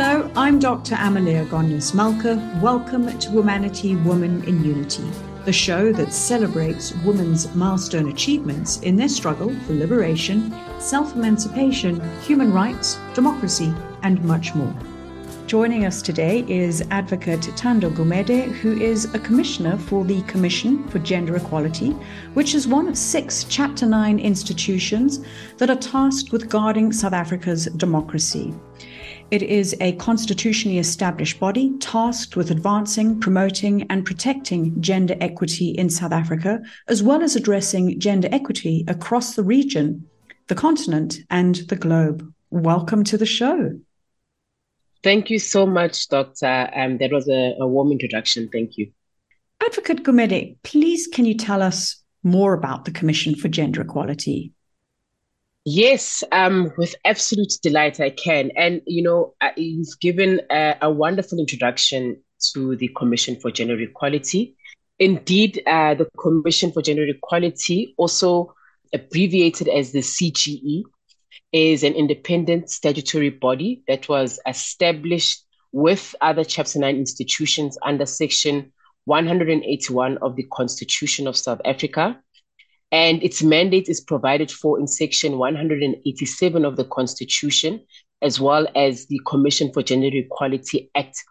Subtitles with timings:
[0.00, 0.94] Hello, I'm Dr.
[0.94, 2.60] Amaleya Goneos-Malka.
[2.62, 5.02] Welcome to Womanity Woman in Unity,
[5.44, 12.52] the show that celebrates women's milestone achievements in their struggle for liberation, self emancipation, human
[12.52, 13.74] rights, democracy,
[14.04, 14.72] and much more.
[15.48, 21.00] Joining us today is Advocate Thando Gumede, who is a commissioner for the Commission for
[21.00, 21.90] Gender Equality,
[22.34, 25.24] which is one of six Chapter 9 institutions
[25.56, 28.54] that are tasked with guarding South Africa's democracy.
[29.30, 35.90] It is a constitutionally established body tasked with advancing, promoting, and protecting gender equity in
[35.90, 40.08] South Africa, as well as addressing gender equity across the region,
[40.46, 42.32] the continent, and the globe.
[42.48, 43.78] Welcome to the show.
[45.02, 46.70] Thank you so much, Doctor.
[46.74, 48.48] Um, that was a, a warm introduction.
[48.50, 48.90] Thank you.
[49.62, 54.52] Advocate Gumede, please can you tell us more about the Commission for Gender Equality?
[55.70, 58.50] Yes, um, with absolute delight I can.
[58.56, 62.22] And, you know, uh, you've given a, a, wonderful introduction
[62.54, 64.56] to the Commission for Gender Equality.
[64.98, 68.54] Indeed, uh, the Commission for Gender Equality, also
[68.94, 70.84] abbreviated as the CGE,
[71.52, 78.72] is an independent statutory body that was established with other Chapter 9 institutions under Section
[79.04, 82.18] 181 of the Constitution of South Africa
[82.90, 87.84] and its mandate is provided for in Section 187 of the Constitution,
[88.22, 91.22] as well as the Commission for Gender Equality Act.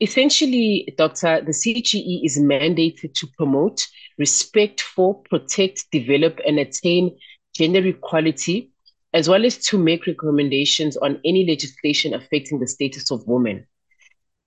[0.00, 3.86] Essentially, Doctor, the CGE is mandated to promote,
[4.18, 7.16] respect for, protect, develop, and attain
[7.56, 8.70] gender equality,
[9.14, 13.66] as well as to make recommendations on any legislation affecting the status of women.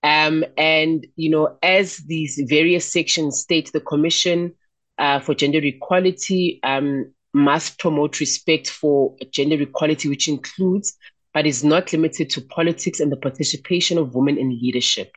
[0.03, 4.53] Um, and, you know, as these various sections state, the Commission
[4.99, 10.95] uh, for gender equality um, must promote respect for gender equality, which includes
[11.33, 15.11] but is not limited to politics and the participation of women in leadership.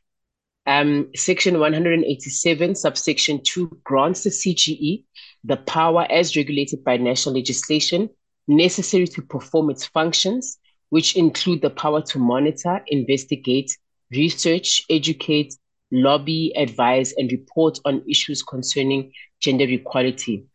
[0.67, 5.05] Um, Section 187, subsection 2, grants the CGE
[5.45, 8.09] the power as regulated by national legislation
[8.49, 10.59] necessary to perform its functions,
[10.91, 13.77] which include the power to monitor, investigate,
[14.13, 15.55] research, educate,
[15.91, 19.13] lobby, advise, and report on issues concerning
[19.43, 20.47] gender equality.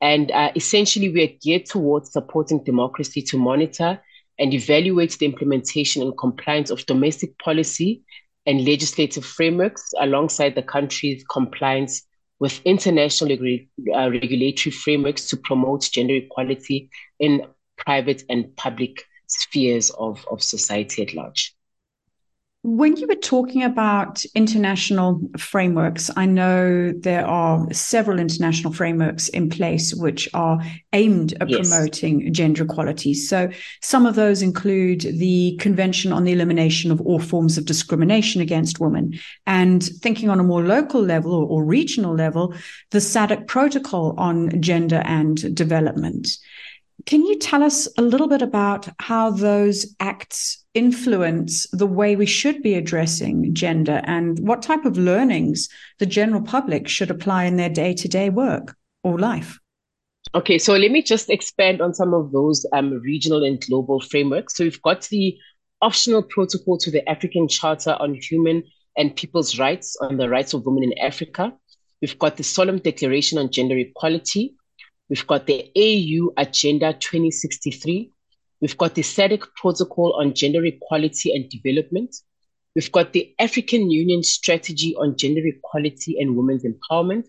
[0.00, 4.00] And uh, essentially, we are geared towards supporting democracy to monitor
[4.38, 8.02] and evaluate the implementation and compliance of domestic policy
[8.46, 12.02] and legislative frameworks alongside the country's compliance
[12.40, 17.46] with international uh, regulatory frameworks to promote gender equality in
[17.78, 21.54] private and public spheres of, of society at large.
[22.66, 29.50] When you were talking about international frameworks, I know there are several international frameworks in
[29.50, 30.58] place which are
[30.94, 31.68] aimed at yes.
[31.68, 33.12] promoting gender equality.
[33.12, 33.50] So
[33.82, 38.80] some of those include the Convention on the Elimination of All Forms of Discrimination Against
[38.80, 39.20] Women.
[39.46, 42.54] And thinking on a more local level or, or regional level,
[42.92, 46.26] the SADC Protocol on Gender and Development.
[47.04, 52.26] Can you tell us a little bit about how those acts influence the way we
[52.26, 55.68] should be addressing gender and what type of learnings
[55.98, 59.58] the general public should apply in their day to day work or life?
[60.34, 64.56] Okay, so let me just expand on some of those um, regional and global frameworks.
[64.56, 65.36] So we've got the
[65.80, 68.64] optional protocol to the African Charter on Human
[68.96, 71.52] and People's Rights on the Rights of Women in Africa.
[72.00, 74.56] We've got the Solemn Declaration on Gender Equality,
[75.08, 78.10] We've got the AU Agenda 2063.
[78.60, 82.14] We've got the SADC Protocol on Gender Equality and Development.
[82.74, 87.26] We've got the African Union Strategy on Gender Equality and Women's Empowerment.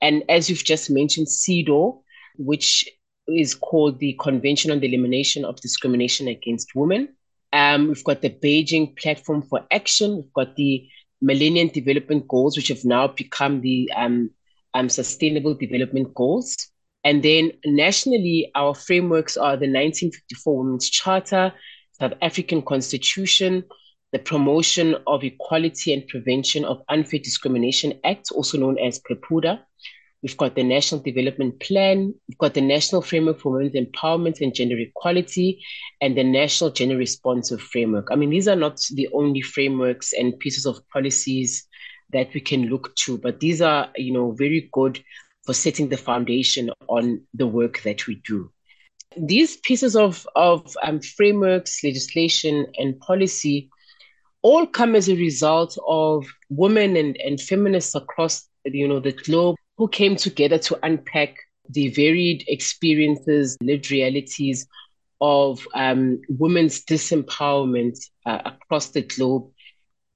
[0.00, 2.00] And as you've just mentioned, CEDAW,
[2.36, 2.88] which
[3.28, 7.08] is called the Convention on the Elimination of Discrimination Against Women.
[7.52, 10.16] Um, we've got the Beijing Platform for Action.
[10.16, 10.88] We've got the
[11.20, 14.30] Millennium Development Goals, which have now become the um,
[14.74, 16.67] um, Sustainable Development Goals.
[17.08, 21.54] And then nationally, our frameworks are the 1954 Women's Charter,
[21.92, 23.64] South African Constitution,
[24.12, 29.58] the Promotion of Equality and Prevention of Unfair Discrimination Act, also known as PEPUDA.
[30.22, 34.54] We've got the National Development Plan, we've got the National Framework for Women's Empowerment and
[34.54, 35.64] Gender Equality,
[36.02, 38.08] and the National Gender Responsive Framework.
[38.10, 41.66] I mean, these are not the only frameworks and pieces of policies
[42.12, 45.02] that we can look to, but these are, you know, very good
[45.48, 48.52] for setting the foundation on the work that we do.
[49.16, 53.70] These pieces of, of um, frameworks, legislation, and policy
[54.42, 59.56] all come as a result of women and, and feminists across you know, the globe
[59.78, 61.38] who came together to unpack
[61.70, 64.66] the varied experiences, lived realities
[65.22, 69.50] of um, women's disempowerment uh, across the globe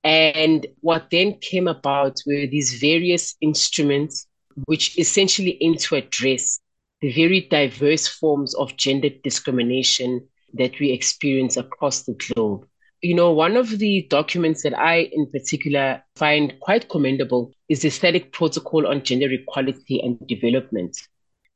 [0.04, 4.26] And what then came about were these various instruments
[4.66, 6.60] which essentially aim to address
[7.00, 12.66] the very diverse forms of gender discrimination that we experience across the globe.
[13.00, 17.88] You know, one of the documents that I, in particular, find quite commendable is the
[17.88, 20.96] SADC Protocol on Gender Equality and Development.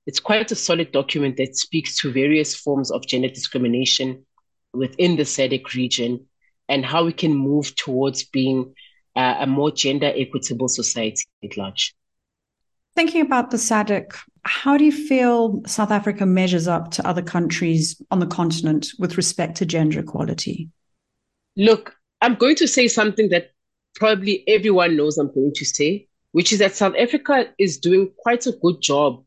[0.06, 4.26] It's quite a solid document that speaks to various forms of gender discrimination
[4.72, 6.26] within the SADC region
[6.68, 8.74] and how we can move towards being
[9.14, 11.94] uh, a more gender equitable society at large.
[12.96, 18.00] Thinking about the SADC, how do you feel South Africa measures up to other countries
[18.10, 20.70] on the continent with respect to gender equality?
[21.58, 23.50] Look, I'm going to say something that
[23.96, 28.46] probably everyone knows I'm going to say, which is that South Africa is doing quite
[28.46, 29.22] a good job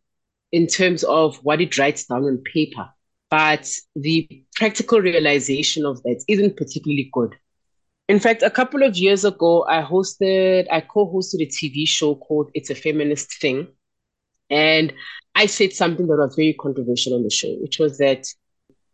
[0.52, 2.90] in terms of what it writes down on paper.
[3.30, 7.36] But the practical realization of that isn't particularly good.
[8.10, 12.50] In fact, a couple of years ago, I hosted, I co-hosted a TV show called
[12.56, 13.68] It's a Feminist Thing.
[14.50, 14.92] And
[15.36, 18.26] I said something that was very controversial on the show, which was that,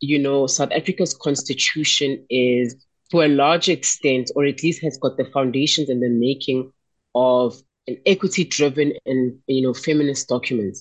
[0.02, 2.76] you know, South Africa's constitution is
[3.12, 6.74] to a large extent, or at least has got the foundations and the making
[7.16, 7.56] of
[7.88, 10.78] an equity driven and, you know, feminist document.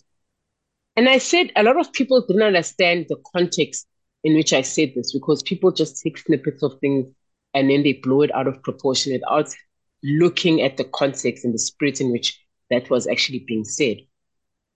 [0.97, 3.87] And I said a lot of people didn't understand the context
[4.25, 7.07] in which I said this because people just take snippets of things
[7.55, 9.55] and then they blow it out of proportion without
[10.03, 12.39] looking at the context and the spirit in which
[12.71, 13.99] that was actually being said.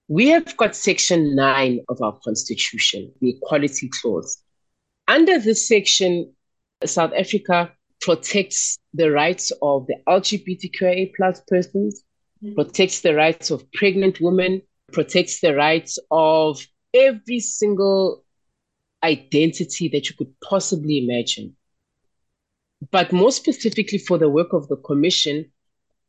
[0.08, 4.38] We have got section nine of our constitution, the equality clause.
[5.06, 6.32] Under this section,
[6.84, 12.02] South Africa protects the rights of the LGBTQIA plus persons,
[12.42, 12.54] mm-hmm.
[12.54, 16.64] protects the rights of pregnant women, protects the rights of
[16.94, 18.25] every single
[19.02, 21.54] identity that you could possibly imagine.
[22.90, 25.50] But more specifically for the work of the commission,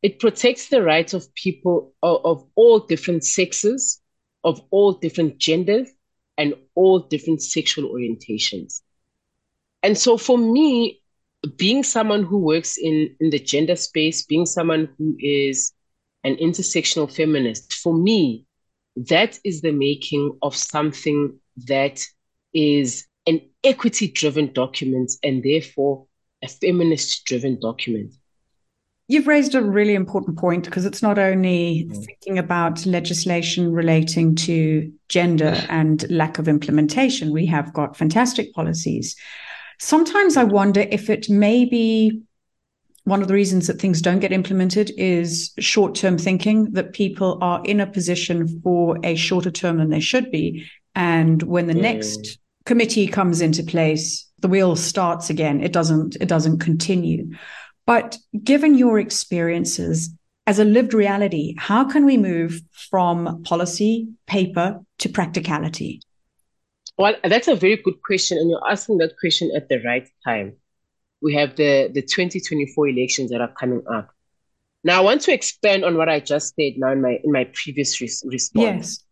[0.02, 4.00] it protects the rights of people of, of all different sexes,
[4.44, 5.90] of all different genders,
[6.38, 8.80] and all different sexual orientations.
[9.82, 11.02] And so for me,
[11.56, 15.72] being someone who works in, in the gender space, being someone who is
[16.24, 18.46] an intersectional feminist, for me,
[18.96, 22.04] that is the making of something that
[22.52, 26.06] is an equity driven document and therefore
[26.42, 28.14] a feminist driven document.
[29.08, 32.04] You've raised a really important point because it's not only mm.
[32.04, 37.32] thinking about legislation relating to gender and lack of implementation.
[37.32, 39.16] We have got fantastic policies.
[39.80, 42.22] Sometimes I wonder if it may be
[43.04, 47.38] one of the reasons that things don't get implemented is short term thinking, that people
[47.40, 50.64] are in a position for a shorter term than they should be.
[50.94, 51.82] And when the mm.
[51.82, 55.60] next committee comes into place, the wheel starts again.
[55.62, 57.30] It doesn't, it doesn't continue.
[57.86, 60.10] But given your experiences
[60.46, 62.60] as a lived reality, how can we move
[62.90, 66.00] from policy, paper to practicality?
[66.98, 68.38] Well, that's a very good question.
[68.38, 70.56] And you're asking that question at the right time
[71.20, 74.10] we have the, the 2024 elections that are coming up.
[74.82, 77.44] Now, I want to expand on what I just said now in my in my
[77.52, 79.04] previous res- response, yes.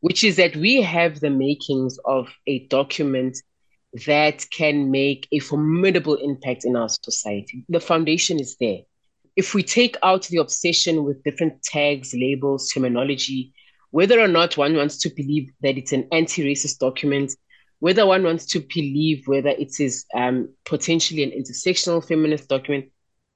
[0.00, 3.38] which is that we have the makings of a document
[4.06, 7.64] that can make a formidable impact in our society.
[7.68, 8.80] The foundation is there.
[9.36, 13.52] If we take out the obsession with different tags, labels, terminology,
[13.90, 17.34] whether or not one wants to believe that it's an anti racist document,
[17.80, 22.86] whether one wants to believe whether it is um, potentially an intersectional feminist document,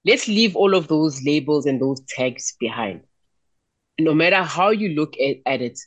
[0.04, 3.02] let's leave all of those labels and those tags behind.
[3.98, 5.78] No matter how you look at, at it,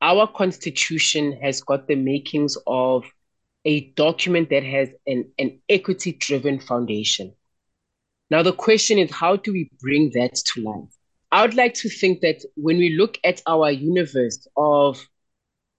[0.00, 3.04] our constitution has got the makings of
[3.64, 7.34] a document that has an, an equity driven foundation.
[8.30, 10.94] Now, the question is, how do we bring that to life?
[11.30, 15.06] I would like to think that when we look at our universe of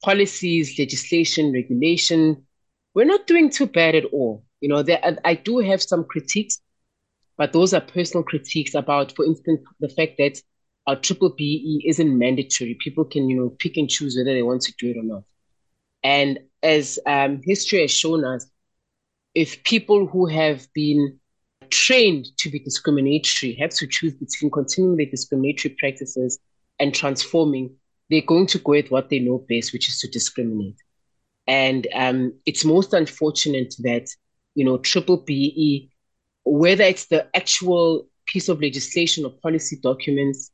[0.03, 2.45] policies, legislation, regulation,
[2.93, 4.43] we're not doing too bad at all.
[4.61, 6.59] You know, there, I do have some critiques,
[7.37, 10.41] but those are personal critiques about, for instance, the fact that
[10.87, 12.77] our triple BE isn't mandatory.
[12.79, 15.23] People can, you know, pick and choose whether they want to do it or not.
[16.03, 18.47] And as um, history has shown us,
[19.35, 21.19] if people who have been
[21.69, 26.39] trained to be discriminatory have to choose between continuing their discriminatory practices
[26.79, 27.75] and transforming,
[28.09, 30.75] they're going to go with what they know best, which is to discriminate.
[31.47, 34.07] And um, it's most unfortunate that,
[34.55, 35.91] you know, triple BE,
[36.43, 40.51] whether it's the actual piece of legislation or policy documents,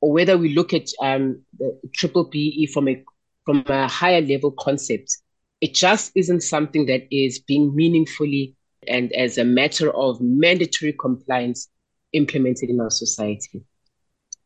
[0.00, 3.04] or whether we look at um, the triple BE from a
[3.44, 5.18] from a higher level concept,
[5.62, 8.56] it just isn't something that is being meaningfully
[8.88, 11.68] and as a matter of mandatory compliance
[12.12, 13.62] implemented in our society.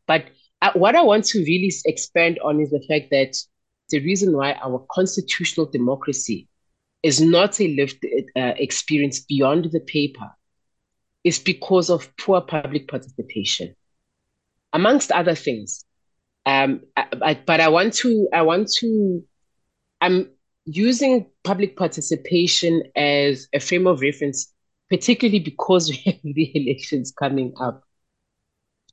[0.06, 0.26] But
[0.60, 3.34] uh, what I want to really expand on is the fact that
[3.88, 6.48] the reason why our constitutional democracy
[7.02, 8.04] is not a lived
[8.36, 10.30] uh, experience beyond the paper
[11.24, 13.74] is because of poor public participation,
[14.74, 15.82] amongst other things.
[16.44, 19.24] Um, I, I, but I want to, I want to,
[20.00, 20.35] I'm
[20.66, 24.52] using public participation as a frame of reference,
[24.90, 27.82] particularly because we have the elections coming up.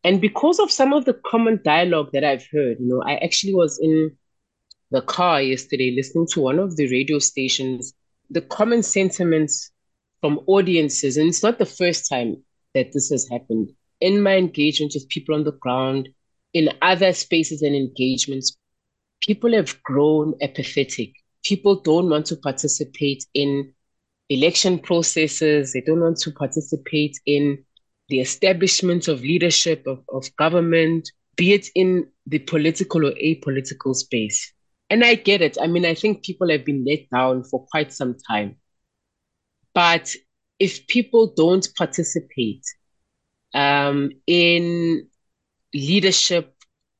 [0.04, 3.54] And because of some of the common dialogue that I've heard, you know, I actually
[3.54, 4.12] was in
[4.92, 7.94] the car yesterday listening to one of the radio stations,
[8.30, 9.72] the common sentiments
[10.22, 12.44] from audiences, and it's not the first time
[12.76, 13.72] that this has happened.
[14.02, 16.10] In my engagement with people on the ground,
[16.54, 18.56] in other spaces and engagements,
[19.22, 21.14] people have grown apathetic.
[21.44, 23.74] People don't want to participate in
[24.30, 25.74] election processes.
[25.74, 27.64] They don't want to participate in
[28.10, 34.54] the establishment of leadership, of, of government, be it in the political or apolitical space.
[34.90, 35.58] And I get it.
[35.62, 38.58] I mean, I think people have been let down for quite some time.
[39.74, 40.14] But
[40.60, 42.64] if people don't participate
[43.54, 45.08] um, in
[45.74, 46.54] leadership,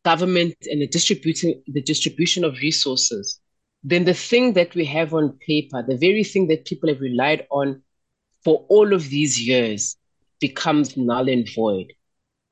[0.04, 3.40] government, and the distributing the distribution of resources,
[3.84, 7.46] then the thing that we have on paper, the very thing that people have relied
[7.52, 7.82] on
[8.44, 9.98] for all of these years,
[10.40, 11.94] becomes null and void.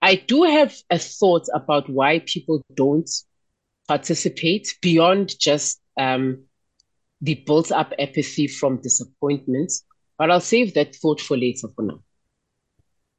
[0.01, 3.09] I do have a thought about why people don't
[3.87, 6.43] participate beyond just um,
[7.21, 9.71] the built up apathy from disappointment.
[10.17, 11.99] But I'll save that thought for later for now.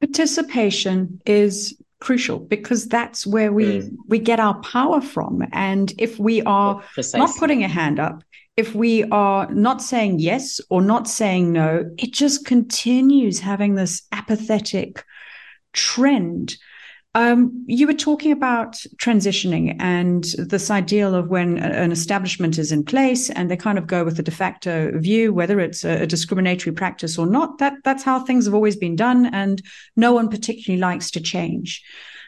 [0.01, 3.89] Participation is crucial because that's where we mm.
[4.07, 8.23] we get our power from and if we are oh, not putting a hand up
[8.55, 14.03] if we are not saying yes or not saying no, it just continues having this
[14.11, 15.03] apathetic
[15.73, 16.57] trend.
[17.15, 22.83] Um, you were talking about transitioning and this ideal of when an establishment is in
[22.83, 26.07] place and they kind of go with the de facto view, whether it's a, a
[26.07, 27.59] discriminatory practice or not.
[27.59, 29.61] That that's how things have always been done, and
[29.95, 31.83] no one particularly likes to change.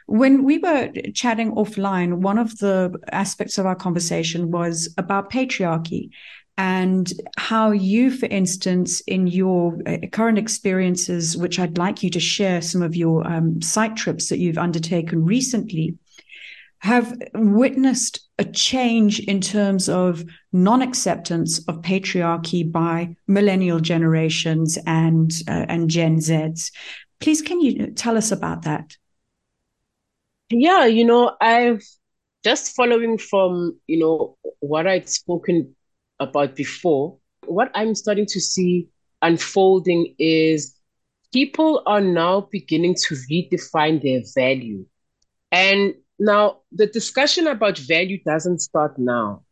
[0.06, 6.10] When we were chatting offline, one of the aspects of our conversation was about patriarchy
[6.58, 12.20] and how you, for instance, in your uh, current experiences, which I'd like you to
[12.20, 15.98] share some of your um, site trips that you've undertaken recently,
[16.80, 25.32] have witnessed a change in terms of non acceptance of patriarchy by millennial generations and
[25.48, 26.72] uh, and Gen Zs.
[27.20, 28.96] Please, can you tell us about that?
[30.50, 31.82] Yeah, you know, I've
[32.44, 35.75] just following from, you know, what I'd spoken
[36.20, 38.88] about before, what I'm starting to see
[39.22, 40.76] unfolding is
[41.34, 44.86] people are now beginning to redefine their value.
[45.52, 49.44] And now the discussion about value doesn't start now.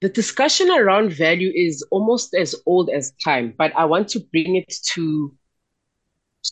[0.00, 4.56] The discussion around value is almost as old as time, but I want to bring
[4.56, 5.34] it to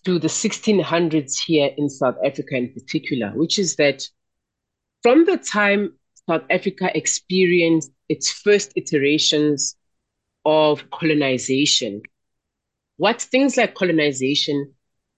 [0.04, 4.02] to the 1600s here in South Africa in particular, which is that
[5.02, 5.94] from the time
[6.28, 9.76] South Africa experienced its first iterations
[10.44, 12.02] of colonization,
[12.96, 14.72] what things like colonization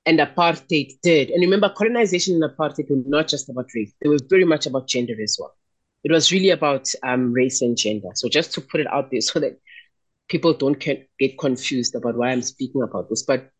[0.06, 4.18] and apartheid did, and remember, colonization and apartheid were not just about race, they were
[4.28, 5.54] very much about gender as well.
[6.04, 8.08] It was really about um, race and gender.
[8.14, 9.58] So just to put it out there so that
[10.28, 13.22] people don't get confused about why I'm speaking about this.
[13.22, 13.50] But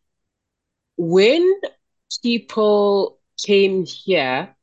[0.97, 1.59] when
[2.21, 4.55] people came here,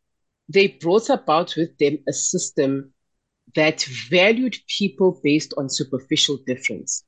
[0.48, 2.92] they brought about with them a system
[3.54, 7.04] that valued people based on superficial difference.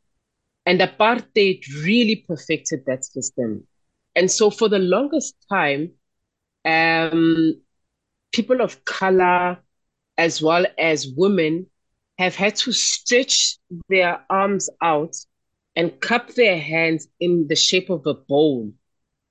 [0.66, 3.66] And apartheid really perfected that system.
[4.14, 5.92] And so for the longest time,
[6.64, 7.61] um,
[8.33, 9.59] people of color,
[10.16, 11.66] as well as women,
[12.18, 13.57] have had to stretch
[13.88, 15.14] their arms out
[15.76, 18.73] and cup their hands in the shape of a bowl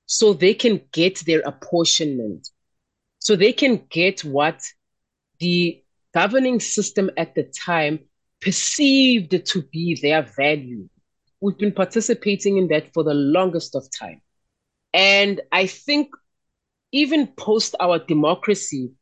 [0.06, 2.48] so they can get their apportionment,
[3.28, 4.62] so they can get what
[5.38, 7.98] the governing system at the time
[8.40, 10.88] perceived to be their value.
[11.42, 14.22] We've been participating in that for the longest of time.
[14.94, 16.08] And I think
[16.90, 18.92] even post our democracy,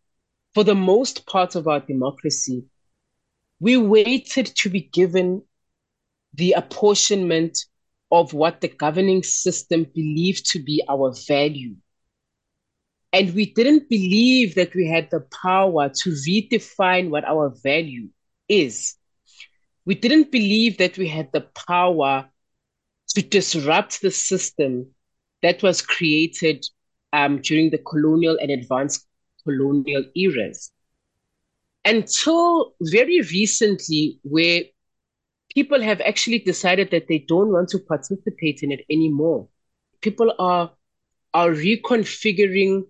[0.55, 2.65] for the most part of our democracy,
[3.61, 5.45] we waited to be given
[6.35, 7.57] the apportionment
[8.11, 11.77] of what the governing system believed to be our value.
[13.17, 18.11] And we didn't believe that we had the power to redefine what our value
[18.47, 18.95] is.
[19.87, 22.29] We didn't believe that we had the power
[23.15, 24.89] to disrupt the system
[25.41, 26.67] that was created
[27.15, 29.07] um, during the colonial and advanced
[29.45, 30.71] colonial eras.
[31.87, 34.65] Until very recently, where
[35.55, 39.49] people have actually decided that they don't want to participate in it anymore.
[40.03, 40.71] People are
[41.33, 42.85] are reconfiguring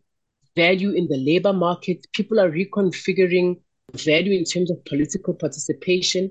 [0.56, 2.06] value in the labor market.
[2.12, 3.60] People are reconfiguring
[3.92, 6.30] value in terms of political participation.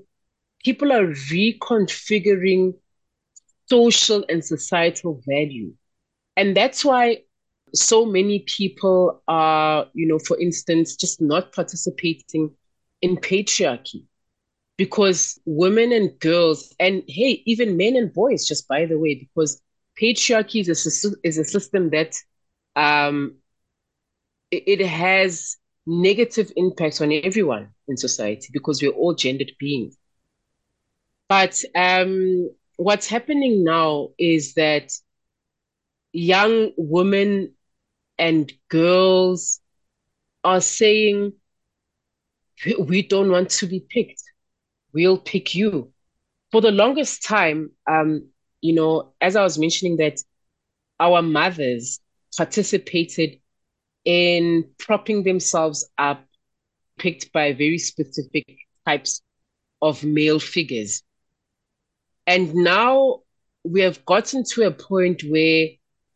[0.64, 2.74] People are reconfiguring
[3.68, 5.72] social and societal value.
[6.36, 7.22] And that's why
[7.74, 12.50] so many people are, you know, for instance, just not participating
[13.02, 14.04] in patriarchy
[14.76, 19.60] because women and girls, and hey, even men and boys, just by the way, because
[20.00, 22.14] patriarchy is a, is a system that
[22.76, 23.36] um,
[24.50, 29.96] it, has negative impacts on everyone in society because we're all gendered beings.
[31.28, 34.92] But um, what's happening now is that
[36.12, 37.54] young women
[38.18, 39.60] and girls
[40.44, 41.32] are saying,
[42.78, 44.22] we don't want to be picked.
[44.92, 45.92] We'll pick you.
[46.52, 48.28] For the longest time, um,
[48.60, 50.22] you know, as I was mentioning that
[50.98, 52.00] our mothers
[52.36, 53.40] participated
[54.06, 56.24] in propping themselves up,
[56.98, 58.46] picked by very specific
[58.86, 59.22] types
[59.82, 61.02] of male figures.
[62.26, 63.22] And now
[63.64, 65.68] we have gotten to a point where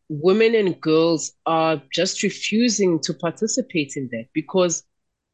[0.09, 4.83] women and girls are just refusing to participate in that because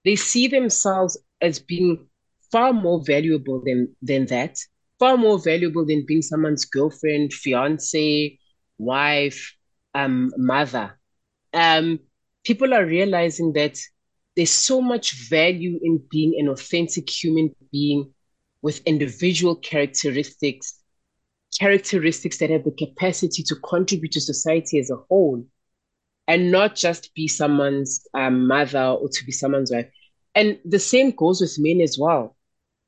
[0.05, 2.07] they see themselves as being
[2.51, 4.57] far more valuable than than that,
[4.99, 8.39] far more valuable than being someone's girlfriend, fiance,
[8.77, 9.55] wife,
[9.95, 10.99] um, mother.
[11.53, 11.99] Um,
[12.47, 13.77] people are realizing that
[14.37, 18.09] there's so much value in being an authentic human being
[18.61, 20.79] with individual characteristics
[21.59, 25.43] characteristics that have the capacity to contribute to society as a whole
[26.27, 29.89] and not just be someone's um, mother or to be someone's wife.
[30.35, 32.35] And the same goes with men as well.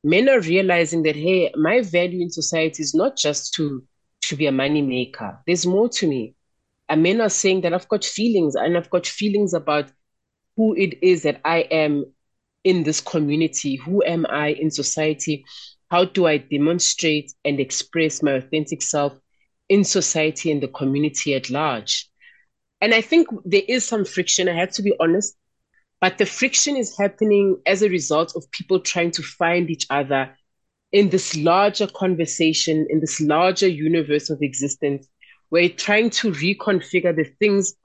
[0.04, 3.84] Men are realizing that, hey, my value in society is not just to,
[4.24, 5.40] to be a money maker.
[5.46, 6.36] There's more to me.
[6.90, 9.92] And men are saying that I've got feelings and I've got feelings about
[10.58, 12.06] who it is that I am
[12.64, 13.76] in this community.
[13.76, 15.46] Who am I in society?
[15.90, 19.14] How do I demonstrate and express my authentic self
[19.70, 22.10] in society and the community at large?
[22.82, 24.50] And I think there is some friction.
[24.50, 25.36] I have to be honest,
[26.02, 30.36] but the friction is happening as a result of people trying to find each other
[30.92, 35.08] in this larger conversation, in this larger universe of existence,
[35.50, 37.76] where trying to reconfigure the things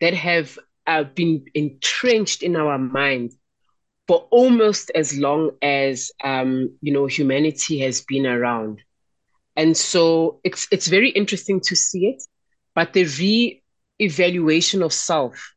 [0.00, 3.36] that have uh, been entrenched in our minds
[4.06, 8.82] for almost as long as um, you know humanity has been around.
[9.56, 12.22] And so it's it's very interesting to see it,
[12.74, 15.54] but the re-evaluation of self,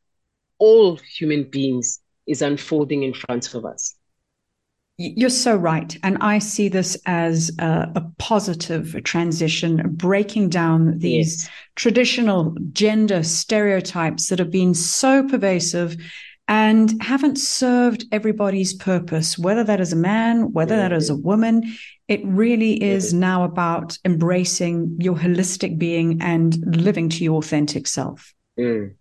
[0.58, 3.97] all human beings, is unfolding in front of us.
[5.00, 5.96] You're so right.
[6.02, 11.50] And I see this as a, a positive transition, breaking down these yes.
[11.76, 15.96] traditional gender stereotypes that have been so pervasive
[16.48, 21.62] and haven't served everybody's purpose, whether that is a man, whether that is a woman.
[22.08, 28.34] It really is now about embracing your holistic being and living to your authentic self.
[28.58, 28.94] Mm.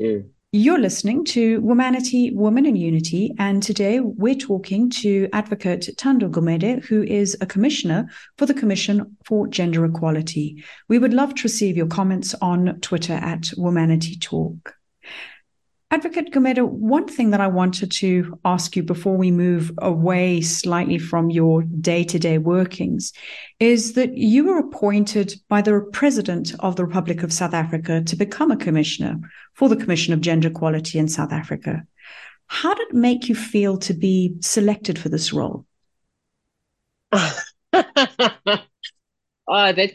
[0.00, 0.28] Mm.
[0.52, 6.84] You're listening to Womanity, Woman in Unity, and today we're talking to Advocate Thando Gumede,
[6.84, 10.64] who is a commissioner for the Commission for Gender Equality.
[10.88, 14.74] We would love to receive your comments on Twitter at Womanity Talk.
[15.92, 20.98] Advocate Gumede, one thing that I wanted to ask you before we move away slightly
[20.98, 23.12] from your day to day workings
[23.58, 28.14] is that you were appointed by the President of the Republic of South Africa to
[28.14, 29.18] become a commissioner
[29.54, 31.84] for the Commission of Gender Equality in South Africa.
[32.46, 35.66] How did it make you feel to be selected for this role?
[37.12, 37.36] oh,
[37.72, 38.60] that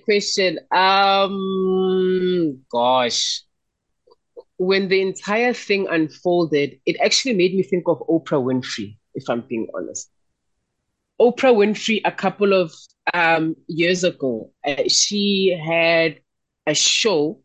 [0.04, 0.60] question.
[0.72, 3.45] Um, gosh
[4.58, 9.42] when the entire thing unfolded, it actually made me think of Oprah Winfrey, if I'm
[9.42, 10.10] being honest.
[11.20, 12.74] Oprah Winfrey, a couple of
[13.14, 16.20] um, years ago, uh, she had
[16.68, 17.42] a show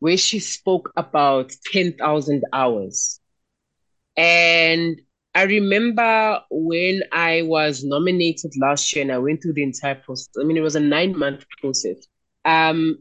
[0.00, 3.20] where she spoke about 10,000 hours.
[4.16, 5.00] And
[5.34, 10.30] I remember when I was nominated last year and I went through the entire process.
[10.40, 12.06] I mean, it was a nine month process.
[12.44, 12.98] Um,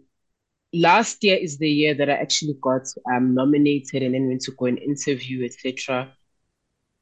[0.76, 4.52] last year is the year that I actually got um, nominated and then went to
[4.52, 6.12] go and interview, etc.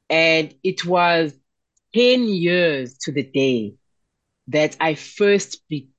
[0.08, 1.34] And it was
[1.94, 3.74] 10 years to the day
[4.48, 5.90] that I first be-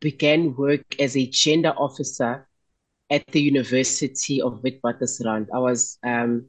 [0.00, 2.48] began work as a gender officer
[3.10, 5.48] at the University of Witwatersrand.
[5.54, 6.46] I was um,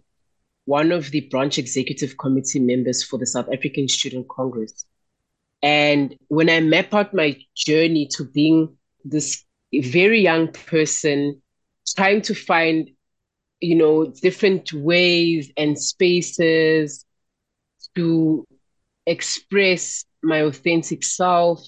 [0.66, 4.86] one of the branch executive committee members for the South African Student Congress.
[5.62, 9.44] And when I map out my journey to being this
[9.82, 11.42] very young person,
[11.96, 12.90] trying to find,
[13.62, 17.06] you know, different ways and spaces
[17.96, 18.46] to
[19.06, 21.62] express my authentic self,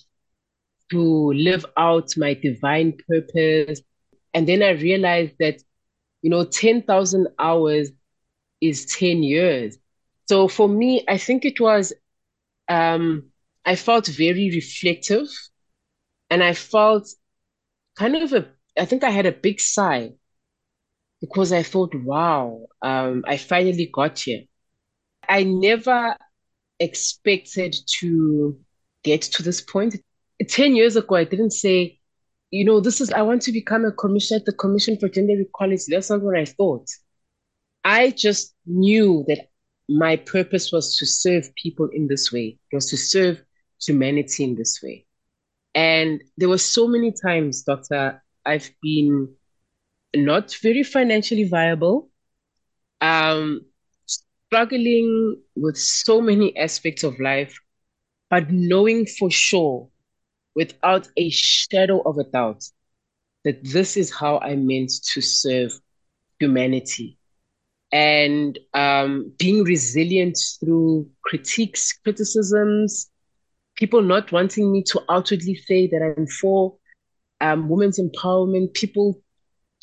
[0.92, 3.82] to live out my divine purpose.
[4.34, 5.62] And then I realized that,
[6.22, 7.92] you know, 10,000 hours
[8.62, 9.78] is 10 years.
[10.28, 11.94] So for me, I think it was,
[12.70, 13.32] um,
[13.66, 15.28] I felt very reflective
[16.30, 17.08] and I felt
[17.98, 20.14] kind of a, I think I had a big sigh
[21.22, 24.44] because I thought, wow, um, I finally got here.
[25.28, 26.16] I never
[26.80, 28.60] expected to
[29.04, 29.96] get to this point.
[30.48, 32.00] 10 years ago, I didn't say,
[32.52, 35.40] you know, this is, I want to become a commissioner at the Commission for Gender
[35.40, 35.86] Equality.
[35.90, 36.88] That's not what I thought.
[37.84, 39.50] I just knew that
[39.90, 43.44] my purpose was to serve people in this way, was to serve
[43.82, 45.07] humanity in this way.
[45.78, 49.36] And there were so many times, Doctor, I've been
[50.16, 52.10] not very financially viable,
[53.00, 53.62] um,
[54.08, 57.60] struggling with so many aspects of life,
[58.32, 59.88] but knowing for sure,
[60.56, 62.64] without a shadow of a doubt,
[63.44, 65.80] that this is how I meant to serve
[66.40, 67.20] humanity.
[67.92, 73.12] And um, being resilient through critiques, criticisms,
[73.78, 76.76] people not wanting me to outwardly say that I'm for
[77.40, 78.74] um, women's empowerment.
[78.74, 79.22] People,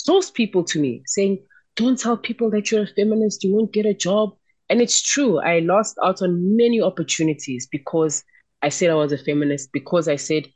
[0.07, 1.45] those people to me saying,
[1.77, 4.35] don't tell people that you're a feminist, you won't get a job.
[4.69, 5.41] And it's true.
[5.41, 8.23] I lost out on many opportunities because
[8.63, 10.47] I said I was a feminist, because I said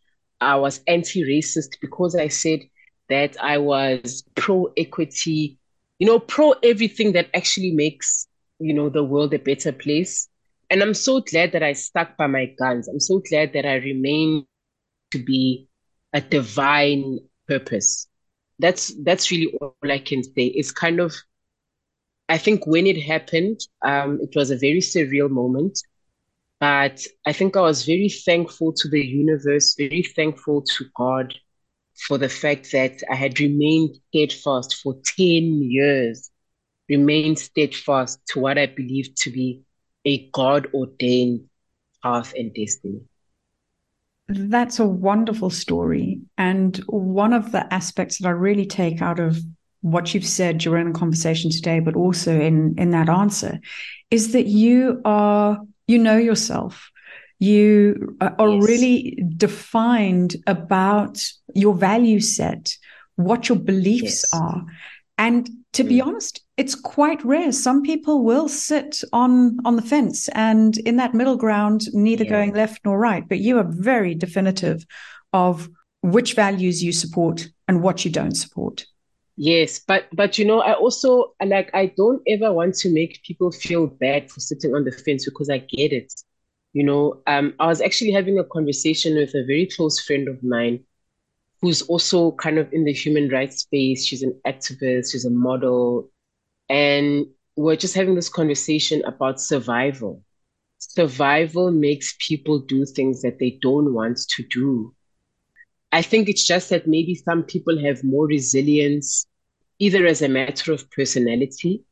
[0.40, 2.60] I was anti racist, because I said
[3.08, 5.58] that I was pro equity,
[5.98, 8.26] you know, pro everything that actually makes,
[8.58, 10.28] you know, the world a better place.
[10.70, 12.88] And I'm so glad that I stuck by my guns.
[12.88, 14.46] I'm so glad that I remain
[15.12, 15.68] to be
[16.12, 18.06] a divine purpose.
[18.58, 20.46] That's that's really all I can say.
[20.46, 21.14] It's kind of
[22.28, 25.78] I think when it happened, um, it was a very surreal moment.
[26.60, 31.34] But I think I was very thankful to the universe, very thankful to God
[32.06, 36.30] for the fact that I had remained steadfast for 10 years,
[36.88, 39.62] remained steadfast to what I believed to be
[40.08, 41.48] a God ordained
[42.02, 43.00] path and destiny.
[44.28, 46.20] That's a wonderful story.
[46.36, 49.38] And one of the aspects that I really take out of
[49.80, 53.60] what you've said during the conversation today, but also in, in that answer,
[54.10, 56.90] is that you are, you know yourself
[57.38, 58.66] you are yes.
[58.66, 61.22] really defined about
[61.54, 62.76] your value set,
[63.16, 64.34] what your beliefs yes.
[64.34, 64.64] are.
[65.16, 65.88] And to mm.
[65.88, 67.52] be honest, it's quite rare.
[67.52, 72.30] Some people will sit on on the fence and in that middle ground, neither yeah.
[72.30, 73.26] going left nor right.
[73.26, 74.84] But you are very definitive
[75.32, 75.68] of
[76.02, 78.86] which values you support and what you don't support.
[79.36, 83.52] Yes, but but you know, I also like I don't ever want to make people
[83.52, 86.12] feel bad for sitting on the fence because I get it.
[86.72, 90.42] You know, um, I was actually having a conversation with a very close friend of
[90.42, 90.84] mine
[91.60, 94.04] who's also kind of in the human rights space.
[94.04, 96.10] She's an activist, she's a model.
[96.68, 97.26] And
[97.56, 100.22] we're just having this conversation about survival.
[100.78, 104.94] Survival makes people do things that they don't want to do.
[105.90, 109.26] I think it's just that maybe some people have more resilience,
[109.78, 111.84] either as a matter of personality,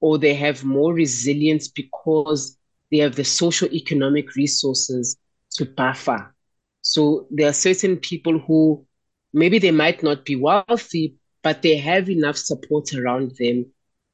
[0.00, 2.58] or they have more resilience because
[2.90, 5.16] they have the social economic resources
[5.52, 6.34] to buffer.
[6.82, 8.86] So there are certain people who
[9.32, 13.66] maybe they might not be wealthy, but they have enough support around them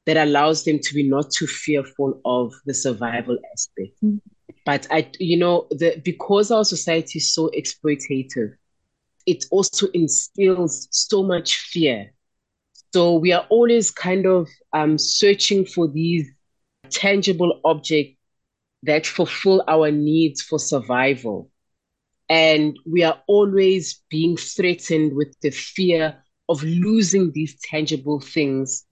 [0.06, 3.92] that allows them to be not too fearful of the survival aspect.
[4.02, 4.20] Mm.
[4.64, 8.54] But I, you know, the because our society is so exploitative,
[9.26, 12.12] it also instills so much fear.
[12.92, 16.30] So we are always kind of um, searching for these
[16.90, 18.18] tangible objects
[18.82, 21.50] that fulfill our needs for survival.
[22.28, 28.84] And we are always being threatened with the fear of losing these tangible things.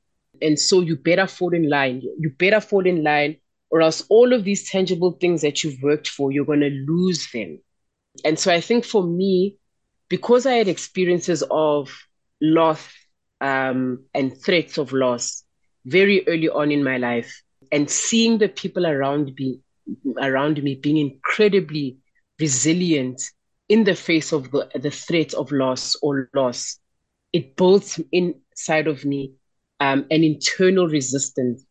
[0.43, 2.03] And so you better fall in line.
[2.19, 3.37] You better fall in line,
[3.71, 7.31] or else all of these tangible things that you've worked for, you're going to lose
[7.33, 7.61] them.
[8.25, 9.57] And so I think for me,
[10.09, 11.97] because I had experiences of
[12.41, 12.89] loss
[13.41, 15.45] um, and threats of loss
[15.87, 19.61] very early on in my life, and seeing the people around me
[20.21, 21.97] around me being incredibly
[22.39, 23.21] resilient
[23.69, 26.79] in the face of the, the threat of loss or loss,
[27.33, 29.33] it builds inside of me
[29.81, 31.65] um, an internal resistance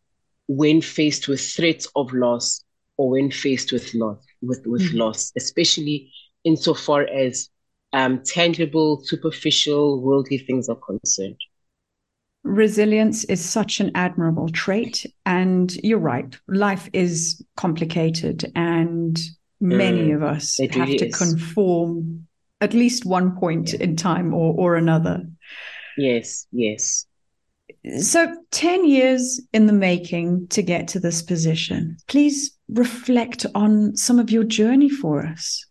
[0.47, 2.63] when faced with threats of loss
[2.97, 4.97] or when faced with loss, with, with mm-hmm.
[4.97, 6.11] loss, especially
[6.43, 7.49] insofar as
[7.93, 11.37] um, tangible, superficial, worldly things are concerned.
[12.43, 15.05] Resilience is such an admirable trait.
[15.25, 19.19] And you're right, life is complicated, and
[19.59, 21.15] many mm, of us have really to is.
[21.15, 22.27] conform
[22.61, 23.79] at least one point yeah.
[23.81, 25.23] in time or, or another.
[25.97, 27.05] Yes, yes.
[28.01, 31.97] So, 10 years in the making to get to this position.
[32.07, 35.65] Please reflect on some of your journey for us.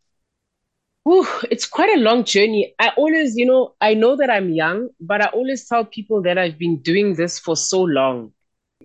[1.07, 2.75] Ooh, it's quite a long journey.
[2.79, 6.38] I always, you know, I know that I'm young, but I always tell people that
[6.38, 8.33] I've been doing this for so long.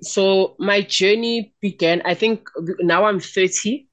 [0.02, 3.88] So, my journey began, I think now I'm 30.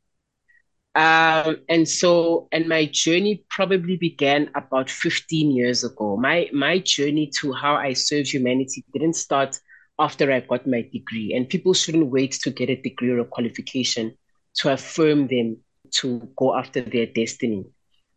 [0.94, 6.16] Um, and so, and my journey probably began about 15 years ago.
[6.16, 9.60] My my journey to how I serve humanity didn't start
[10.00, 11.34] after I got my degree.
[11.34, 14.16] And people shouldn't wait to get a degree or a qualification
[14.56, 15.58] to affirm them
[15.92, 17.66] to go after their destiny.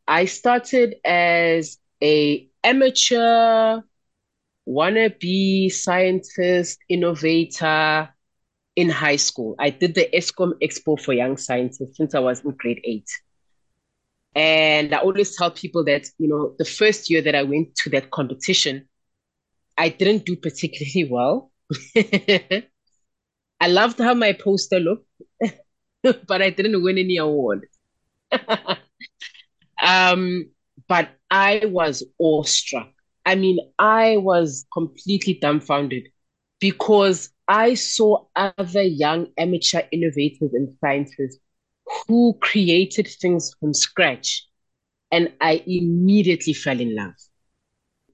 [0.08, 3.82] I started as a amateur
[4.68, 8.13] wannabe scientist, innovator,
[8.76, 9.56] in high school.
[9.60, 13.10] I did the Eskom Expo for Young Scientists since I was in grade eight.
[14.36, 17.90] And I always tell people that, you know, the first year that I went to
[17.92, 18.88] that competition,
[19.78, 21.52] I didn't do particularly well.
[21.96, 25.08] I loved how my poster looked,
[26.04, 27.68] but I didn't win any award.
[29.82, 30.50] um,
[30.88, 32.90] but I was awestruck.
[33.26, 36.10] I mean, I was completely dumbfounded
[36.64, 41.38] because I saw other young amateur innovators and scientists
[42.08, 44.48] who created things from scratch,
[45.12, 47.16] and I immediately fell in love.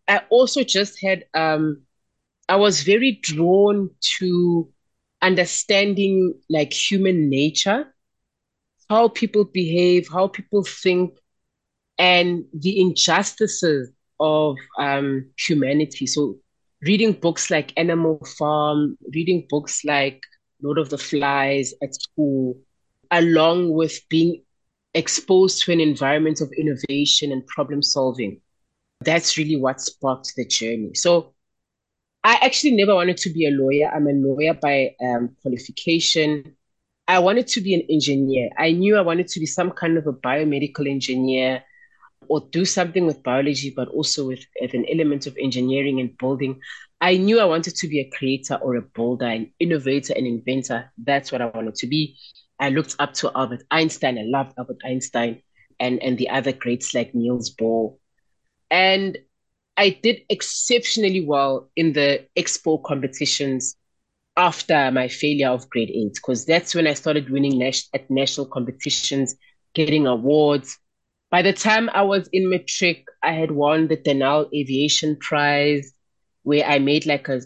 [0.08, 1.84] I also just had, um,
[2.48, 4.68] I was very drawn to
[5.22, 7.94] understanding like human nature,
[8.90, 11.20] how people behave, how people think,
[12.00, 16.08] and the injustices of um, humanity.
[16.08, 16.38] So
[16.82, 20.22] reading books like Animal Farm, reading books like
[20.62, 22.58] Lord of the Flies at school,
[23.12, 24.44] along with being
[24.94, 28.42] exposed to an environment of innovation and problem solving.
[29.02, 30.92] That's really what sparked the journey.
[30.96, 31.34] So
[32.24, 33.90] I actually never wanted to be a lawyer.
[33.94, 36.56] I'm a lawyer by um, qualification.
[37.08, 38.50] I wanted to be an engineer.
[38.58, 41.64] I knew I wanted to be some kind of a biomedical engineer
[42.30, 46.62] or do something with biology, but also with, with an element of engineering and building.
[47.02, 50.92] I knew I wanted to be a creator or a builder, an innovator, an inventor.
[50.98, 52.18] That's what I wanted to be.
[52.60, 54.18] I looked up to Albert Einstein.
[54.18, 55.42] I loved Albert Einstein
[55.80, 57.98] and, and the other greats like Niels Bohr.
[58.70, 59.18] And
[59.76, 63.76] I did exceptionally well in the expo competitions
[64.36, 68.48] after my failure of grade eight, because that's when I started winning nas- at national
[68.48, 69.36] competitions,
[69.74, 70.78] getting awards,
[71.32, 75.94] by the time I was in matric, I had won the Denel Aviation Prize,
[76.44, 77.42] where I made like a,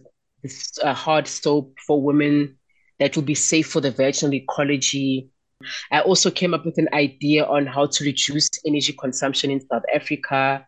[0.81, 2.57] a hard soap for women
[2.99, 5.29] that would be safe for the vaginal ecology.
[5.91, 9.83] I also came up with an idea on how to reduce energy consumption in South
[9.93, 10.65] Africa.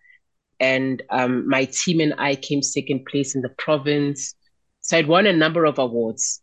[0.60, 4.36] And um, my team and I came second place in the province.
[4.82, 6.41] So I'd won a number of awards.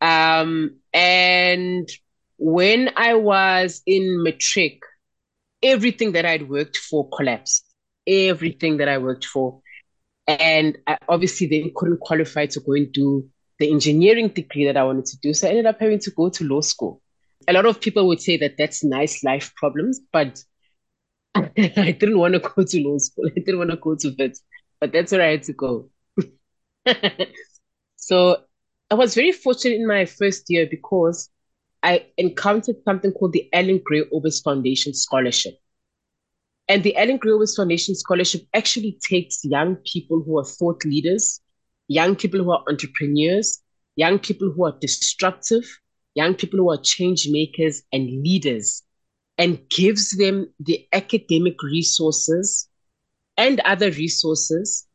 [0.00, 1.88] Um, and
[2.36, 4.80] when I was in matric,
[5.64, 7.64] everything that I'd worked for collapsed.
[8.06, 9.62] Everything that I worked for.
[10.26, 14.84] And I obviously then couldn't qualify to go and do the engineering degree that I
[14.84, 15.34] wanted to do.
[15.34, 17.00] So I ended up having to go to law school.
[17.48, 20.42] A lot of people would say that that's nice life problems, but
[21.34, 23.26] I didn't want to go to law school.
[23.26, 24.42] I didn't want to go to Wits,
[24.80, 25.90] but that's where I had to go.
[27.96, 28.38] so
[28.90, 31.30] I was very fortunate in my first year because
[31.84, 35.58] I encountered something called the Allan Gray Orbis Foundation Scholarship.
[36.66, 41.42] And the Allan Gray Orbis Foundation Scholarship actually takes young people who are thought leaders,
[41.88, 43.60] young people who are entrepreneurs,
[43.96, 45.64] young people who are disruptive,
[46.14, 48.82] young people who are change makers and leaders,
[49.36, 52.66] and gives them the academic resources
[53.36, 54.86] and other resources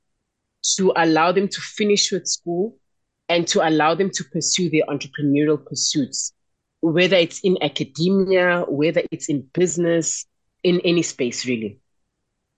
[0.77, 2.79] to allow them to finish with school
[3.27, 6.33] and to allow them to pursue their entrepreneurial pursuits
[6.81, 10.25] whether it's in academia, whether it's in business,
[10.63, 11.79] in any space really.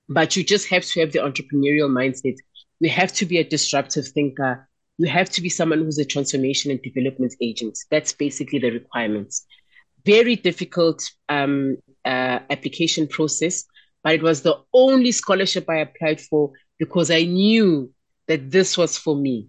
[0.10, 2.36] But you just have to have the entrepreneurial mindset.
[2.80, 4.68] You have to be a disruptive thinker.
[4.98, 7.78] You have to be someone who's a transformation and development agent.
[7.90, 9.46] That's basically the requirements.
[10.06, 13.64] Very difficult um, uh, application process,
[14.04, 17.92] but it was the only scholarship I applied for because I knew
[18.28, 19.48] that this was for me.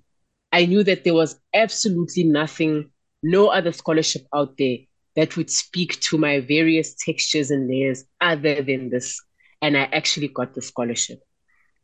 [0.53, 2.91] I knew that there was absolutely nothing,
[3.23, 4.79] no other scholarship out there
[5.17, 9.21] that would speak to my various textures and layers other than this.
[9.61, 11.23] And I actually got the scholarship.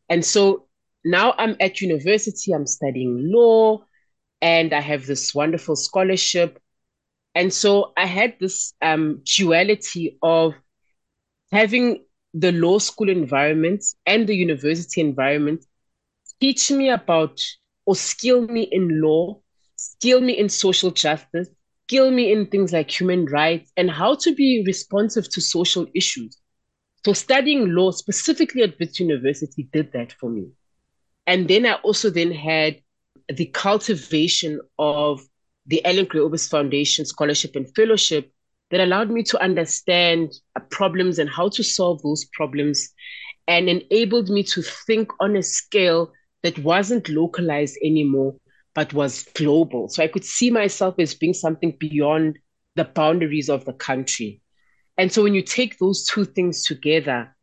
[0.08, 0.66] And so
[1.04, 3.84] now I'm at university, I'm studying law,
[4.40, 6.60] and I have this wonderful scholarship.
[7.34, 10.54] And so I had this um, duality of
[11.52, 15.64] having the law school environment and the university environment
[16.40, 17.40] teach me about
[17.86, 19.40] or skill me in law,
[19.98, 21.48] skill me in social justice,
[21.86, 26.36] skill me in things like human rights and how to be responsive to social issues.
[27.04, 30.48] So studying law specifically at Wits University did that for me.
[31.26, 32.80] And then I also then had
[33.28, 35.20] the cultivation of
[35.66, 38.32] the Allan Gray Orbis Foundation Scholarship and Fellowship
[38.70, 40.32] that allowed me to understand
[40.70, 42.88] problems and how to solve those problems
[43.46, 48.34] and enabled me to think on a scale that wasn't localized anymore,
[48.78, 49.88] but was global.
[49.88, 52.38] So I could see myself as being something beyond
[52.76, 54.40] the boundaries of the country.
[54.96, 57.34] And so when you take those two things together,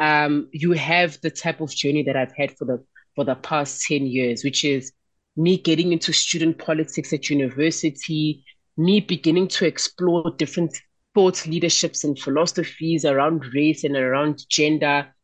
[0.00, 2.82] um, you have the type of journey that I've had for the
[3.14, 4.92] for the past 10 years, which is
[5.36, 8.42] me getting into student politics at university,
[8.78, 10.74] me beginning to explore different
[11.14, 15.14] thoughts, leaderships, and philosophies around race and around gender.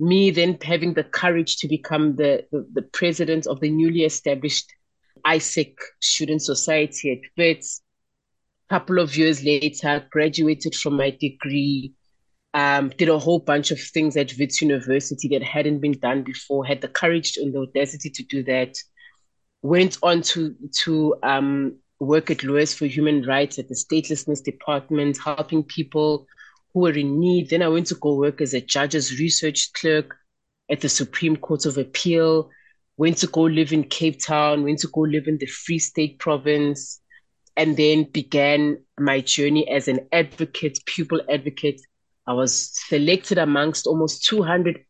[0.00, 4.72] Me then having the courage to become the, the, the president of the newly established
[5.26, 7.82] AIESEC Student Society at Wits.
[8.70, 11.92] A couple of years later, graduated from my degree,
[12.54, 16.64] um, did a whole bunch of things at Wits University that hadn't been done before,
[16.64, 18.76] had the courage and the audacity to do that.
[19.62, 20.54] Went on to
[20.84, 26.26] to um, work at Lawyers for Human Rights at the Statelessness Department, helping people
[26.74, 27.50] who were in need.
[27.50, 30.16] Then I went to go work as a judge's research clerk
[30.70, 32.50] at the Supreme Court of Appeal,
[32.96, 36.18] went to go live in Cape Town, went to go live in the Free State
[36.18, 37.00] province,
[37.56, 41.80] and then began my journey as an advocate, pupil advocate.
[42.26, 44.84] I was selected amongst almost 200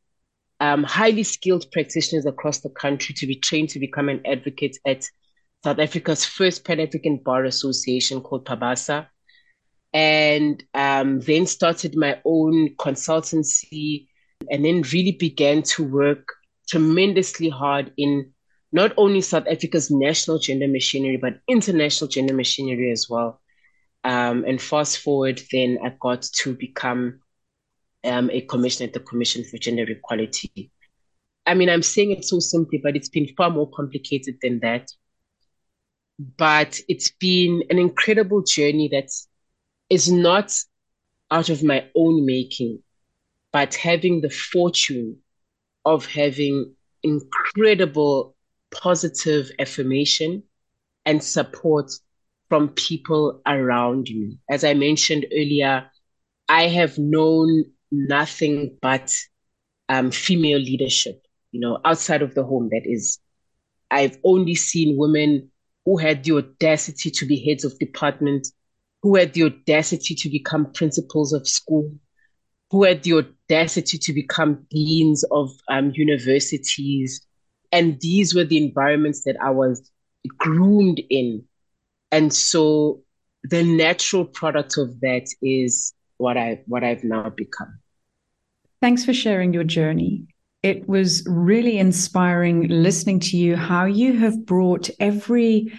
[0.60, 5.08] um, highly skilled practitioners across the country to be trained to become an advocate at
[5.64, 9.08] South Africa's first Pan African Bar Association called PABASA.
[9.92, 14.06] And um, then started my own consultancy
[14.50, 16.28] and then really began to work
[16.72, 18.32] tremendously hard in
[18.72, 23.40] not only South Africa's national gender machinery, but international gender machinery as well.
[24.04, 27.20] Um, and fast forward, then I got to become
[28.04, 30.72] um, a commissioner at the Commission for Gender Equality.
[31.46, 34.90] I mean, I'm saying it so simply, but it's been far more complicated than that
[36.36, 39.10] but it's been an incredible journey that
[39.90, 40.54] is not
[41.30, 42.80] out of my own making,
[43.52, 45.18] but having the fortune
[45.84, 48.34] of having incredible
[48.70, 50.42] positive affirmation
[51.04, 51.90] and support
[52.48, 54.38] from people around me.
[54.50, 55.90] As I mentioned earlier,
[56.48, 59.12] I have known nothing but
[59.88, 63.18] um, female leadership, you know, outside of the home, that is.
[63.90, 65.50] I've only seen women
[65.84, 68.48] who had the audacity to be heads of department,
[69.02, 71.90] who had the audacity to become principals of school,
[72.70, 73.14] who had the
[73.52, 77.24] audacity to become deans of um, universities.
[77.70, 79.90] And these were the environments that I was
[80.38, 81.44] groomed in.
[82.10, 83.02] And so
[83.44, 87.78] the natural product of that is what I what I've now become.
[88.80, 90.26] Thanks for sharing your journey.
[90.62, 95.72] It was really inspiring listening to you, how you have brought every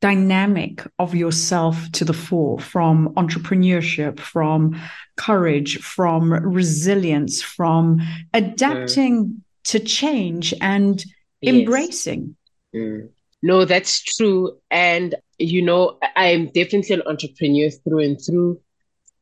[0.00, 4.78] dynamic of yourself to the fore from entrepreneurship, from
[5.16, 8.00] courage, from resilience, from
[8.34, 9.40] adapting mm.
[9.64, 11.04] to change and
[11.40, 11.54] yes.
[11.54, 12.36] embracing.
[12.74, 13.08] Mm.
[13.42, 14.58] No, that's true.
[14.70, 18.60] And, you know, I am definitely an entrepreneur through and through,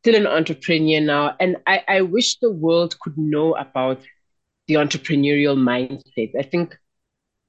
[0.01, 1.37] still an entrepreneur now.
[1.39, 4.01] And I, I wish the world could know about
[4.67, 6.33] the entrepreneurial mindset.
[6.39, 6.77] I think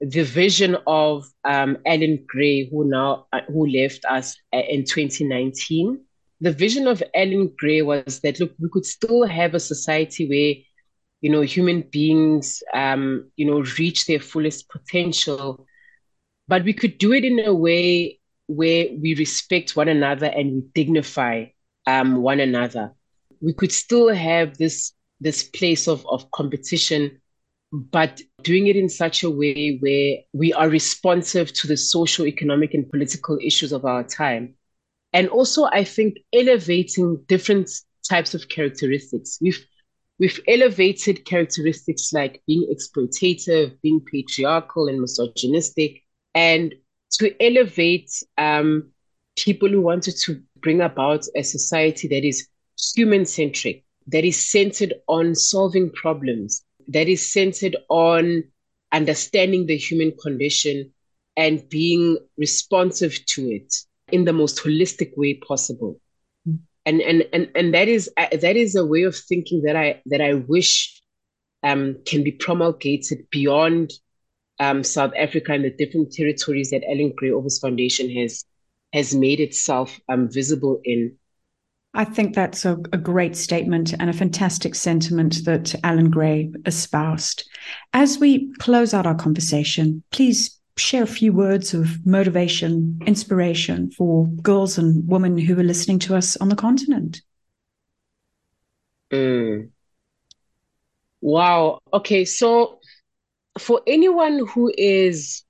[0.02, 6.00] the vision of um, Allan Gray, who now uh, who left us uh, in 2019,
[6.42, 10.64] the vision of Allan Gray was that look, we could still have a society where
[11.22, 15.66] you know human beings um, you know reach their fullest potential,
[16.48, 20.64] but we could do it in a way where we respect one another and we
[20.74, 21.46] dignify
[21.88, 22.94] um, one another.
[23.42, 27.22] We could still have this this place of, of competition,
[27.72, 32.74] but doing it in such a way where we are responsive to the social, economic,
[32.74, 34.56] and political issues of our time.
[35.14, 37.70] And also, I think elevating different
[38.08, 39.40] types of characteristics.
[39.42, 39.66] We've
[40.20, 46.02] we've elevated characteristics like being exploitative, being patriarchal and misogynistic,
[46.34, 46.74] and
[47.14, 48.92] to elevate um,
[49.38, 52.48] people who wanted to bring about a society that is
[52.96, 58.44] human centric, that is centered on solving problems, that is centered on
[58.92, 60.92] understanding the human condition
[61.38, 63.74] and being responsive to it
[64.12, 66.00] in the most holistic way possible.
[66.86, 70.02] And, and and and that is uh, that is a way of thinking that I
[70.06, 71.02] that I wish
[71.64, 73.92] um, can be promulgated beyond
[74.60, 78.46] um, South Africa and the different territories that Allan Gray Orbis Foundation has
[78.94, 81.18] has made itself um, visible in.
[81.96, 87.50] I think that's a, a, great statement and a fantastic sentiment that Allan Gray espoused.
[87.94, 94.28] As we close out our conversation, please share a few words of motivation, inspiration for
[94.28, 97.22] girls and women who are listening to us on the continent.
[99.12, 99.70] Mm.
[101.22, 101.80] Wow.
[101.94, 102.26] Okay.
[102.26, 102.80] So,
[103.58, 105.44] for anyone who is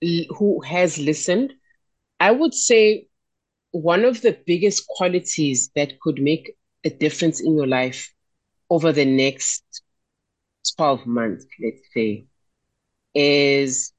[0.00, 1.52] who has listened,
[2.20, 3.06] I would say
[3.74, 6.54] one of the biggest qualities that could make
[6.84, 8.14] a difference in your life
[8.70, 9.64] over the next
[10.76, 12.26] 12 months, let's say,
[13.14, 13.92] is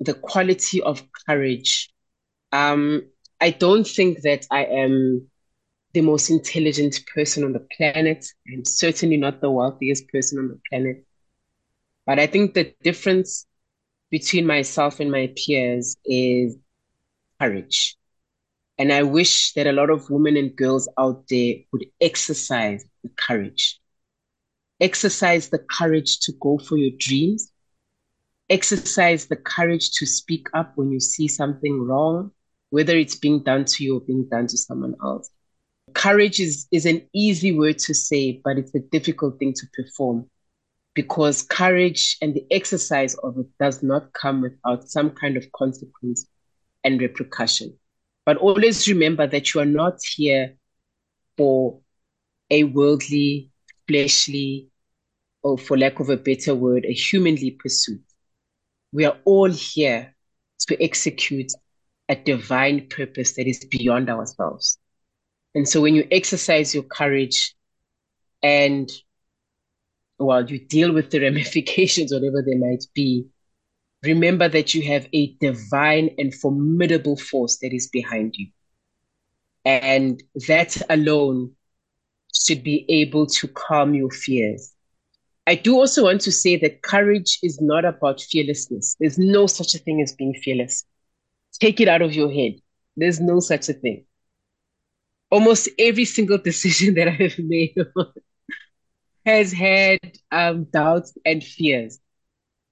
[0.00, 1.90] the quality of courage.
[2.52, 3.02] Um,
[3.40, 5.30] I don't think that I am
[5.94, 8.26] the most intelligent person on the planet.
[8.52, 11.04] I'm certainly not the wealthiest person on the planet.
[12.06, 13.46] But I think the difference
[14.10, 16.56] between myself and my peers is
[17.40, 17.96] courage.
[18.78, 23.10] And I wish that a lot of women and girls out there would exercise the
[23.16, 23.80] courage.
[24.80, 27.50] Exercise the courage to go for your dreams,
[28.50, 32.30] exercise the courage to speak up when you see something wrong,
[32.68, 35.30] whether it's being done to you or being done to someone else.
[35.94, 40.28] Courage is, is an easy word to say, but it's a difficult thing to perform
[40.96, 46.26] because courage and the exercise of it does not come without some kind of consequence
[46.84, 47.78] and repercussion.
[48.26, 50.56] But always remember that you are not here
[51.36, 51.80] for
[52.50, 53.50] a worldly,
[53.88, 54.68] fleshly,
[55.42, 58.02] or for lack of a better word, a humanly pursuit.
[58.92, 60.14] We are all here
[60.66, 61.52] to execute
[62.08, 64.78] a divine purpose that is beyond ourselves.
[65.54, 67.54] And so when you exercise your courage
[68.42, 68.90] and
[70.16, 73.26] while you deal with the ramifications, whatever they might be,
[74.02, 78.48] remember that you have a divine and formidable force that is behind you.
[79.64, 81.52] And that alone
[82.34, 84.72] should be able to calm your fears
[85.46, 88.96] I do also want to say that courage is not about fearlessness.
[89.00, 90.84] There's no such a thing as being fearless.
[91.60, 92.54] Take it out of your head.
[92.96, 94.04] There's no such a thing.
[95.30, 97.74] Almost every single decision that I have made
[99.26, 99.98] has had
[100.30, 101.98] um, doubts and fears.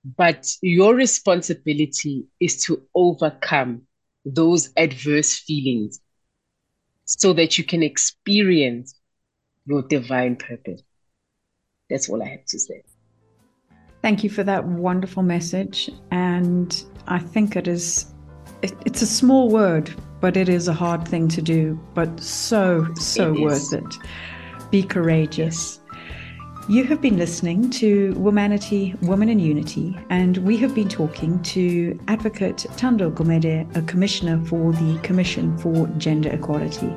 [0.04, 3.82] But your responsibility is to overcome
[4.24, 6.00] those adverse feelings
[7.04, 8.94] so that you can experience
[9.66, 10.82] your divine purpose.
[11.88, 12.82] That's all I have to say.
[14.02, 15.90] Thank you for that wonderful message.
[16.10, 18.12] And I think it is,
[18.62, 19.90] it, it's a small word,
[20.20, 23.98] but it is a hard thing to do, but so, so it worth it.
[24.70, 25.80] Be courageous.
[26.66, 31.98] You have been listening to Womanity, Women in Unity, and we have been talking to
[32.08, 36.90] Advocate Thando Gumede, a commissioner for the Commission for Gender Equality.